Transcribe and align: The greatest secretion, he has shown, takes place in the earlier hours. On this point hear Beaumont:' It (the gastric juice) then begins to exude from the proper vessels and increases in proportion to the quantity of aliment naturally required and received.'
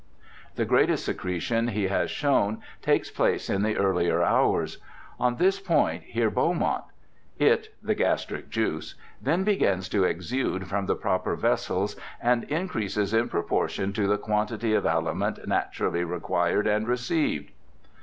The 0.55 0.65
greatest 0.65 1.05
secretion, 1.05 1.67
he 1.67 1.83
has 1.89 2.09
shown, 2.09 2.63
takes 2.81 3.11
place 3.11 3.51
in 3.51 3.61
the 3.61 3.77
earlier 3.77 4.23
hours. 4.23 4.79
On 5.19 5.35
this 5.35 5.59
point 5.59 6.01
hear 6.01 6.31
Beaumont:' 6.31 6.85
It 7.51 7.75
(the 7.83 7.93
gastric 7.93 8.49
juice) 8.49 8.95
then 9.21 9.43
begins 9.43 9.87
to 9.89 10.03
exude 10.03 10.65
from 10.67 10.87
the 10.87 10.95
proper 10.95 11.35
vessels 11.35 11.95
and 12.19 12.45
increases 12.45 13.13
in 13.13 13.29
proportion 13.29 13.93
to 13.93 14.07
the 14.07 14.17
quantity 14.17 14.73
of 14.73 14.87
aliment 14.87 15.47
naturally 15.47 16.03
required 16.03 16.65
and 16.65 16.87
received.' 16.87 17.51